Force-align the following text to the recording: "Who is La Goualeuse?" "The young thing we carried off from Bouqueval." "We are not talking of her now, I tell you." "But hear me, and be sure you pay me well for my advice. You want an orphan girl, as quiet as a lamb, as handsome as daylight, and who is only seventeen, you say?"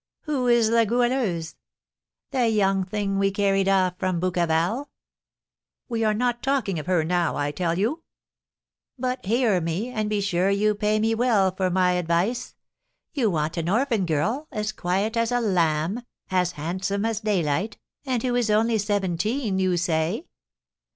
"Who 0.21 0.47
is 0.47 0.71
La 0.71 0.83
Goualeuse?" 0.83 1.53
"The 2.31 2.47
young 2.49 2.83
thing 2.85 3.19
we 3.19 3.29
carried 3.29 3.69
off 3.69 3.93
from 3.99 4.19
Bouqueval." 4.19 4.87
"We 5.89 6.03
are 6.03 6.15
not 6.15 6.41
talking 6.41 6.79
of 6.79 6.87
her 6.87 7.03
now, 7.03 7.35
I 7.35 7.51
tell 7.51 7.77
you." 7.77 8.01
"But 8.97 9.23
hear 9.27 9.61
me, 9.61 9.89
and 9.89 10.09
be 10.09 10.19
sure 10.19 10.49
you 10.49 10.73
pay 10.73 10.99
me 10.99 11.13
well 11.13 11.51
for 11.55 11.69
my 11.69 11.91
advice. 11.91 12.55
You 13.13 13.29
want 13.29 13.57
an 13.57 13.69
orphan 13.69 14.07
girl, 14.07 14.47
as 14.51 14.71
quiet 14.71 15.15
as 15.15 15.31
a 15.31 15.39
lamb, 15.39 16.01
as 16.31 16.53
handsome 16.53 17.05
as 17.05 17.19
daylight, 17.19 17.77
and 18.03 18.23
who 18.23 18.33
is 18.33 18.49
only 18.49 18.79
seventeen, 18.79 19.59
you 19.59 19.77
say?" 19.77 20.25